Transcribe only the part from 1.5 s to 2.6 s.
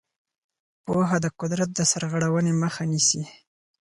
د سرغړونې